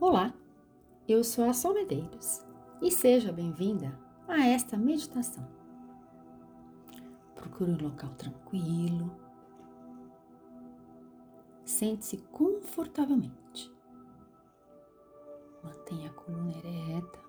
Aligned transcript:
Olá, 0.00 0.32
eu 1.06 1.22
sou 1.22 1.44
a 1.44 1.52
Sol 1.52 1.74
Medeiros 1.74 2.42
e 2.80 2.90
seja 2.90 3.30
bem-vinda 3.30 3.94
a 4.26 4.46
esta 4.46 4.74
meditação. 4.74 5.46
Procure 7.34 7.72
um 7.72 7.82
local 7.82 8.08
tranquilo, 8.14 9.14
sente-se 11.66 12.16
confortavelmente, 12.32 13.70
mantenha 15.62 16.08
a 16.08 16.14
coluna 16.14 16.56
ereta, 16.56 17.20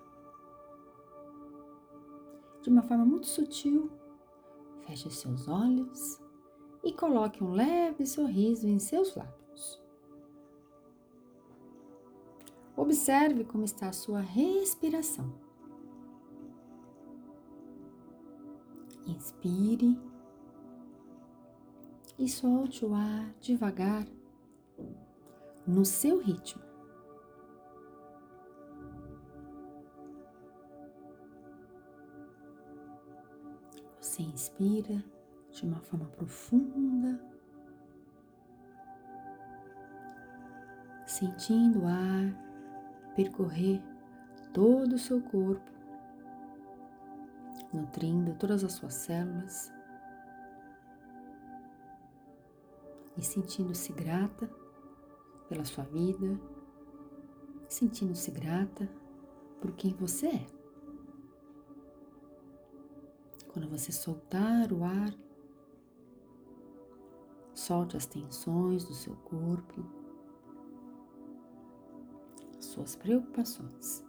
de 2.62 2.70
uma 2.70 2.82
forma 2.82 3.04
muito 3.04 3.26
sutil, 3.26 3.92
feche 4.86 5.10
seus 5.10 5.46
olhos 5.46 6.18
e 6.82 6.90
coloque 6.90 7.44
um 7.44 7.52
leve 7.52 8.06
sorriso 8.06 8.66
em 8.66 8.78
seus 8.78 9.14
lábios. 9.14 9.41
Observe 12.82 13.44
como 13.44 13.62
está 13.62 13.90
a 13.90 13.92
sua 13.92 14.18
respiração. 14.18 15.32
Inspire 19.06 19.96
e 22.18 22.28
solte 22.28 22.84
o 22.84 22.92
ar 22.92 23.32
devagar 23.40 24.04
no 25.64 25.84
seu 25.84 26.18
ritmo. 26.18 26.60
Você 34.00 34.22
inspira 34.22 35.04
de 35.52 35.64
uma 35.64 35.78
forma 35.82 36.06
profunda, 36.06 37.24
sentindo 41.06 41.82
o 41.82 41.86
ar 41.86 42.51
percorrer 43.14 43.82
todo 44.52 44.94
o 44.94 44.98
seu 44.98 45.20
corpo, 45.20 45.70
nutrindo 47.72 48.34
todas 48.34 48.62
as 48.64 48.72
suas 48.72 48.94
células 48.94 49.72
e 53.16 53.22
sentindo-se 53.22 53.92
grata 53.92 54.50
pela 55.48 55.64
sua 55.64 55.84
vida, 55.84 56.38
sentindo-se 57.68 58.30
grata 58.30 58.88
por 59.60 59.72
quem 59.72 59.94
você 59.94 60.26
é. 60.26 60.46
Quando 63.52 63.68
você 63.68 63.92
soltar 63.92 64.72
o 64.72 64.82
ar, 64.82 65.14
solte 67.54 67.96
as 67.96 68.06
tensões 68.06 68.84
do 68.84 68.94
seu 68.94 69.14
corpo 69.16 70.01
suas 72.64 72.96
preocupações. 72.96 74.04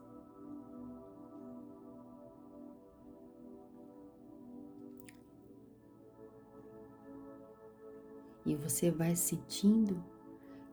E 8.46 8.56
você 8.56 8.92
vai 8.92 9.16
sentindo 9.16 10.04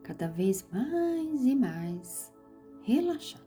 cada 0.02 0.28
vez 0.28 0.66
mais 0.72 1.44
e 1.44 1.54
mais 1.54 2.32
relaxada. 2.82 3.44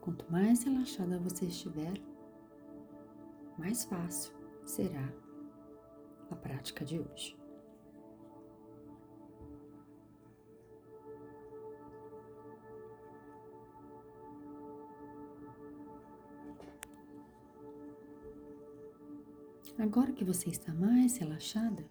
Quanto 0.00 0.30
mais 0.30 0.62
relaxada 0.62 1.18
você 1.18 1.46
estiver, 1.46 1.94
mais 3.58 3.84
fácil 3.84 4.32
será 4.64 5.12
a 6.30 6.36
prática 6.36 6.84
de 6.84 6.98
hoje. 6.98 7.38
Agora 19.78 20.12
que 20.12 20.24
você 20.24 20.48
está 20.48 20.74
mais 20.74 21.18
relaxada, 21.18 21.88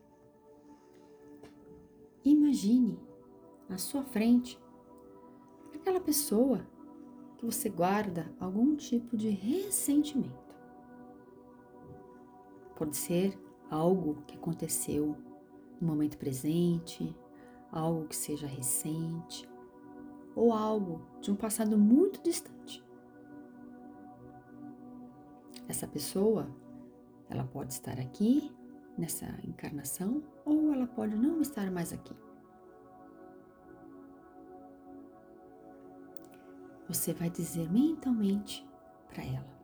imagine 2.24 3.00
à 3.70 3.78
sua 3.78 4.04
frente 4.04 4.60
aquela 5.74 6.02
pessoa 6.02 6.68
que 7.38 7.46
você 7.46 7.70
guarda 7.70 8.30
algum 8.42 8.76
tipo 8.76 9.16
de 9.16 9.30
ressentimento. 9.30 10.54
Pode 12.76 12.98
ser 12.98 13.40
algo 13.70 14.24
que 14.28 14.36
aconteceu 14.36 15.16
no 15.80 15.88
momento 15.88 16.18
presente, 16.18 17.16
algo 17.72 18.08
que 18.08 18.16
seja 18.16 18.48
recente 18.48 19.48
ou 20.36 20.54
algo 20.54 21.02
de 21.20 21.32
um 21.32 21.36
passado 21.36 21.78
muito 21.78 22.22
distante. 22.22 22.84
Essa 25.68 25.88
pessoa, 25.88 26.48
ela 27.30 27.44
pode 27.44 27.74
estar 27.74 28.00
aqui 28.00 28.52
nessa 28.98 29.26
encarnação 29.44 30.24
ou 30.46 30.74
ela 30.74 30.88
pode 30.88 31.16
não 31.16 31.42
estar 31.42 31.70
mais 31.72 31.92
aqui. 31.92 32.16
Você 36.88 37.14
vai 37.14 37.30
dizer 37.30 37.70
mentalmente 37.70 38.66
para 39.10 39.24
ela: 39.24 39.57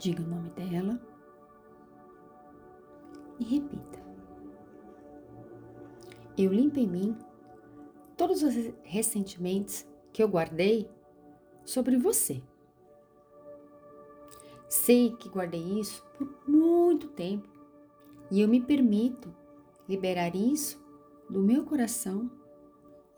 Diga 0.00 0.22
o 0.22 0.26
nome 0.26 0.48
dela 0.48 0.98
e 3.38 3.44
repita. 3.44 4.00
Eu 6.38 6.50
limpo 6.50 6.78
em 6.78 6.86
mim 6.86 7.18
todos 8.16 8.42
os 8.42 8.54
ressentimentos 8.82 9.86
que 10.10 10.22
eu 10.22 10.26
guardei 10.26 10.90
sobre 11.66 11.98
você. 11.98 12.42
Sei 14.70 15.14
que 15.16 15.28
guardei 15.28 15.78
isso 15.78 16.02
por 16.16 16.48
muito 16.48 17.08
tempo 17.08 17.46
e 18.30 18.40
eu 18.40 18.48
me 18.48 18.62
permito 18.62 19.30
liberar 19.86 20.34
isso 20.34 20.82
do 21.28 21.42
meu 21.42 21.62
coração 21.66 22.30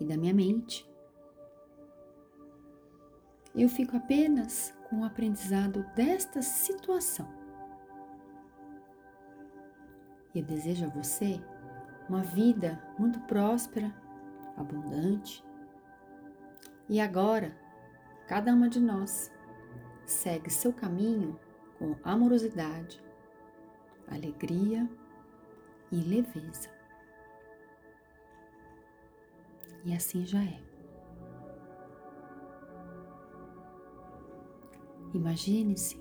e 0.01 0.05
da 0.05 0.17
minha 0.17 0.35
mente. 0.35 0.85
Eu 3.55 3.69
fico 3.69 3.97
apenas 3.97 4.75
o 5.01 5.05
aprendizado 5.05 5.85
desta 5.95 6.43
situação. 6.43 7.29
E 10.35 10.39
eu 10.39 10.45
desejo 10.45 10.87
a 10.87 10.89
você 10.89 11.41
uma 12.09 12.23
vida 12.23 12.83
muito 12.99 13.21
próspera, 13.21 13.95
abundante. 14.57 15.45
E 16.89 17.01
agora, 17.01 17.57
cada 18.27 18.53
uma 18.53 18.69
de 18.69 18.81
nós 18.81 19.31
segue 20.05 20.51
seu 20.51 20.73
caminho 20.73 21.39
com 21.79 21.97
amorosidade, 22.03 23.03
alegria 24.09 24.89
e 25.91 25.97
leveza. 25.97 26.71
E 29.85 29.95
assim 29.95 30.25
já 30.25 30.43
é. 30.43 30.72
Imagine-se 35.15 36.01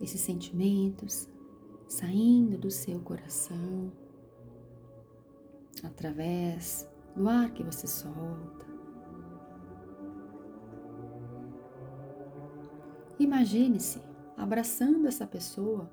esses 0.00 0.20
sentimentos 0.20 1.28
saindo 1.88 2.56
do 2.56 2.70
seu 2.70 3.00
coração 3.00 3.90
através 5.82 6.88
do 7.16 7.28
ar 7.28 7.52
que 7.52 7.64
você 7.64 7.86
solta. 7.86 8.66
Imagine-se 13.18 14.00
abraçando 14.36 15.08
essa 15.08 15.26
pessoa 15.26 15.90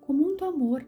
com 0.00 0.12
muito 0.14 0.44
amor. 0.44 0.86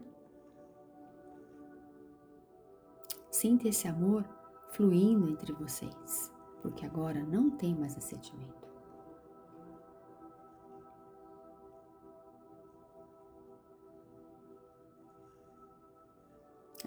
Sinta 3.29 3.67
esse 3.67 3.87
amor 3.87 4.25
fluindo 4.71 5.29
entre 5.29 5.53
vocês, 5.53 6.33
porque 6.61 6.85
agora 6.85 7.23
não 7.23 7.51
tem 7.51 7.75
mais 7.75 7.95
esse 7.95 8.07
sentimento. 8.09 8.64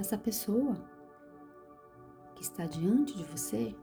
Essa 0.00 0.16
pessoa 0.16 0.76
que 2.34 2.42
está 2.42 2.66
diante 2.66 3.16
de 3.16 3.24
você, 3.24 3.74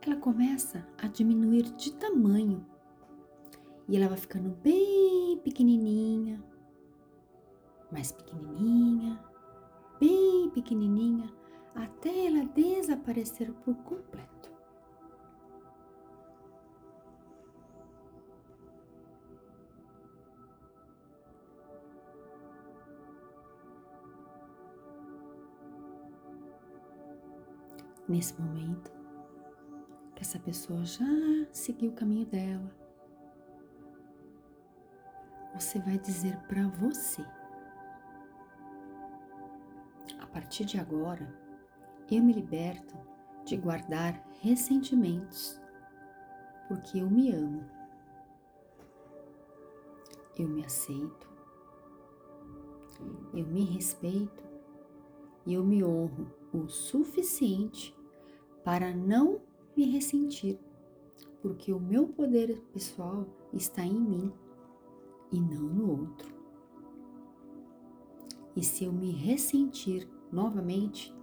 ela 0.00 0.16
começa 0.16 0.86
a 0.98 1.06
diminuir 1.06 1.62
de 1.74 1.92
tamanho 1.92 2.66
e 3.88 3.96
ela 3.96 4.08
vai 4.08 4.16
ficando 4.16 4.50
bem 4.62 5.38
pequenininha, 5.44 6.42
mais 7.90 8.12
pequenininha, 8.12 9.22
bem 10.00 10.50
pequenininha, 10.50 11.32
até 11.74 12.26
ela 12.26 12.44
desaparecer 12.46 13.52
por 13.64 13.74
completo. 13.76 14.31
Nesse 28.12 28.38
momento, 28.38 28.92
que 30.14 30.20
essa 30.20 30.38
pessoa 30.38 30.84
já 30.84 31.06
seguiu 31.50 31.90
o 31.90 31.94
caminho 31.94 32.26
dela, 32.26 32.70
você 35.54 35.78
vai 35.78 35.98
dizer 35.98 36.36
para 36.46 36.68
você: 36.68 37.24
a 40.20 40.26
partir 40.26 40.66
de 40.66 40.78
agora, 40.78 41.26
eu 42.10 42.22
me 42.22 42.34
liberto 42.34 42.94
de 43.46 43.56
guardar 43.56 44.22
ressentimentos, 44.42 45.58
porque 46.68 46.98
eu 46.98 47.10
me 47.10 47.32
amo, 47.32 47.64
eu 50.38 50.46
me 50.46 50.62
aceito, 50.62 51.30
eu 53.32 53.46
me 53.46 53.64
respeito. 53.64 54.52
E 55.44 55.54
eu 55.54 55.64
me 55.64 55.82
honro 55.82 56.32
o 56.52 56.68
suficiente 56.68 57.92
para 58.64 58.94
não 58.94 59.40
me 59.76 59.84
ressentir, 59.90 60.58
porque 61.40 61.72
o 61.72 61.80
meu 61.80 62.08
poder 62.08 62.60
pessoal 62.72 63.26
está 63.52 63.84
em 63.84 63.98
mim 63.98 64.32
e 65.32 65.40
não 65.40 65.62
no 65.62 65.90
outro. 65.90 66.32
E 68.54 68.62
se 68.62 68.84
eu 68.84 68.92
me 68.92 69.10
ressentir 69.10 70.08
novamente, 70.30 71.14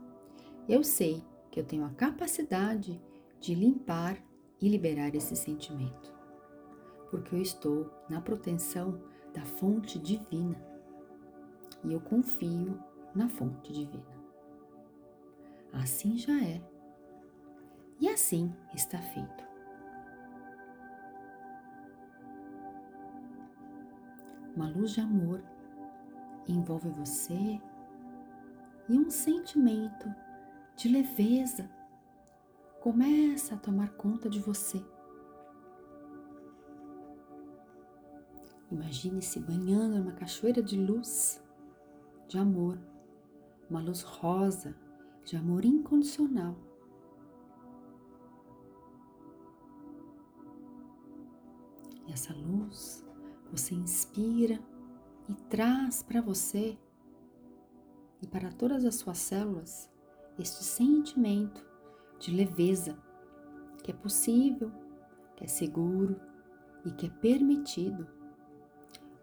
eu 0.68 0.84
sei 0.84 1.24
que 1.52 1.60
eu 1.60 1.64
tenho 1.64 1.86
a 1.86 1.90
capacidade 1.90 3.02
de 3.40 3.56
limpar 3.56 4.22
e 4.62 4.68
liberar 4.68 5.16
esse 5.16 5.36
sentimento, 5.36 6.14
porque 7.10 7.36
eu 7.36 7.42
estou 7.42 7.90
na 8.10 8.20
proteção 8.20 9.00
da 9.34 9.46
fonte 9.46 9.98
divina 9.98 10.60
e 11.84 11.94
eu 11.94 12.02
confio 12.02 12.78
na 13.16 13.30
fonte 13.30 13.72
divina. 13.72 14.20
Assim 15.72 16.18
já 16.18 16.44
é, 16.44 16.62
e 18.00 18.07
assim 18.07 18.54
está 18.74 18.98
feito. 18.98 19.50
Uma 24.56 24.69
luz 24.69 24.92
de 24.92 25.01
amor 25.01 25.44
envolve 26.48 26.90
você 26.90 27.62
e 28.88 28.98
um 28.98 29.10
sentimento 29.10 30.13
de 30.75 30.90
leveza 30.90 31.69
começa 32.81 33.56
a 33.56 33.57
tomar 33.57 33.90
conta 33.94 34.30
de 34.30 34.40
você. 34.40 34.84
Imagine-se 38.72 39.40
banhando 39.40 39.98
numa 39.98 40.12
cachoeira 40.12 40.62
de 40.62 40.80
luz, 40.80 41.44
de 42.28 42.38
amor, 42.38 42.80
uma 43.69 43.81
luz 43.81 44.02
rosa, 44.02 44.75
de 45.25 45.36
amor 45.36 45.66
incondicional. 45.66 46.69
Essa 52.12 52.34
luz 52.34 53.06
você 53.52 53.74
inspira 53.74 54.60
e 55.28 55.34
traz 55.34 56.04
para 56.04 56.22
você 56.22 56.78
e 58.22 58.28
para 58.28 58.52
todas 58.52 58.86
as 58.86 58.96
suas 58.96 59.18
células 59.18 59.90
este 60.38 60.64
sentimento 60.64 61.66
de 62.20 62.32
leveza 62.32 62.98
que 63.84 63.92
é 63.92 63.94
possível, 63.94 64.72
que 65.36 65.44
é 65.46 65.48
seguro 65.48 66.20
e 66.86 66.92
que 66.92 67.08
é 67.08 67.10
permitido. 67.10 68.08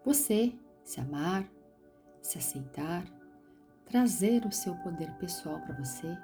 Você 0.03 0.57
se 0.83 0.99
amar, 0.99 1.49
se 2.21 2.37
aceitar, 2.37 3.05
trazer 3.85 4.45
o 4.45 4.51
seu 4.51 4.75
poder 4.77 5.11
pessoal 5.17 5.59
para 5.61 5.75
você 5.75 6.17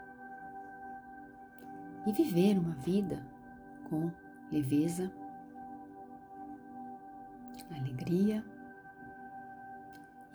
e 2.06 2.12
viver 2.12 2.58
uma 2.58 2.76
vida 2.76 3.26
com 3.90 4.12
leveza, 4.52 5.12
alegria 7.72 8.44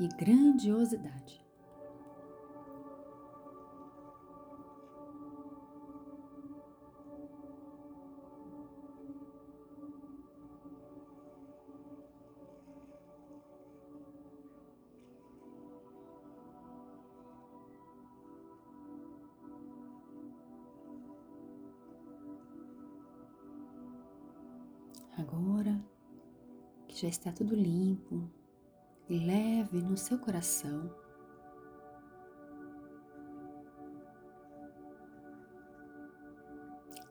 e 0.01 0.09
grandiosidade. 0.09 1.47
Agora 25.19 25.88
já 27.01 27.07
está 27.07 27.31
tudo 27.31 27.55
limpo 27.55 28.29
e 29.09 29.21
leve 29.21 29.81
no 29.81 29.97
seu 29.97 30.19
coração, 30.19 30.93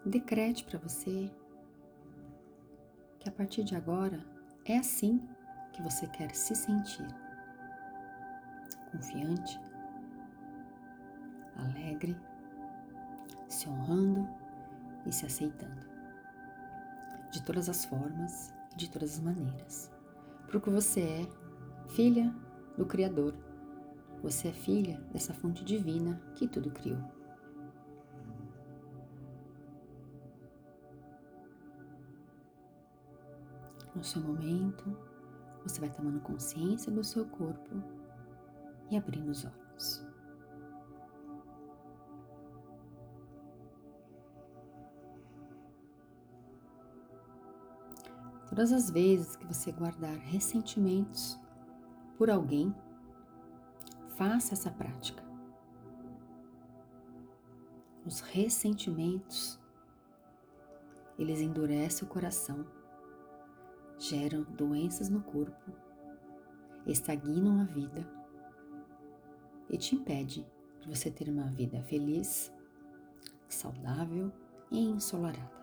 decrete 0.06 0.66
para 0.66 0.78
você 0.78 1.32
que 3.18 3.30
a 3.30 3.32
partir 3.32 3.64
de 3.64 3.78
agora 3.78 4.20
é 4.66 4.78
assim 4.78 5.26
que 5.72 5.82
você 5.82 6.06
quer 6.08 6.36
se 6.36 6.54
sentir. 6.54 7.08
Confiante, 8.92 9.58
alegre, 11.56 12.18
se 13.48 13.70
honrando 13.70 14.28
e 15.06 15.14
se 15.14 15.26
aceitando 15.26 15.88
de 17.32 17.42
todas 17.44 17.70
as 17.70 17.86
formas, 17.86 18.57
de 18.78 18.90
todas 18.90 19.16
as 19.16 19.20
maneiras. 19.20 19.92
Porque 20.50 20.70
você 20.70 21.02
é 21.02 21.28
filha 21.90 22.34
do 22.78 22.86
Criador. 22.86 23.34
Você 24.24 24.48
é 24.48 24.54
filha 24.54 25.00
dessa 25.12 25.34
fonte 25.34 25.64
divina 25.64 26.22
que 26.36 26.48
tudo 26.48 26.72
criou. 26.72 27.00
No 33.96 34.04
seu 34.04 34.22
momento, 34.22 34.96
você 35.64 35.80
vai 35.80 35.90
tomando 35.90 36.20
consciência 36.20 36.92
do 36.92 37.04
seu 37.04 37.26
corpo 37.26 37.84
e 38.92 38.98
abrindo 38.98 39.30
os 39.30 39.44
olhos. 39.44 40.07
Todas 48.58 48.74
as 48.74 48.90
vezes 48.90 49.36
que 49.36 49.46
você 49.46 49.72
guardar 49.72 50.16
ressentimentos 50.16 51.40
por 52.18 52.28
alguém, 52.28 52.74
faça 54.16 54.56
essa 54.56 54.72
prática. 54.72 55.24
Os 58.04 58.20
ressentimentos, 58.20 59.60
eles 61.20 61.40
endurecem 61.40 62.08
o 62.08 62.10
coração, 62.10 62.66
geram 64.00 64.42
doenças 64.42 65.08
no 65.08 65.22
corpo, 65.22 65.72
estagnam 66.88 67.62
a 67.62 67.64
vida 67.64 68.10
e 69.70 69.78
te 69.78 69.94
impede 69.94 70.44
de 70.82 70.90
você 70.90 71.12
ter 71.12 71.30
uma 71.30 71.46
vida 71.52 71.84
feliz, 71.84 72.52
saudável 73.48 74.32
e 74.72 74.80
ensolarada. 74.80 75.57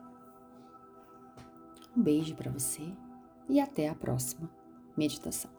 Um 1.97 2.03
beijo 2.03 2.35
para 2.35 2.51
você 2.51 2.83
e 3.49 3.61
até 3.61 3.89
a 3.89 3.95
próxima 3.95 4.51
meditação. 4.97 5.51